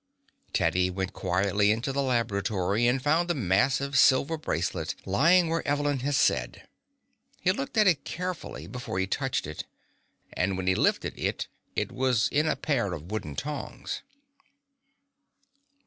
[0.51, 5.99] Teddy went quietly into the laboratory and found the massive silver bracelet lying where Evelyn
[5.99, 6.67] had said.
[7.39, 9.63] He looked at it carefully before he touched it,
[10.33, 14.01] and when he lifted it it was in a pair of wooden tongs.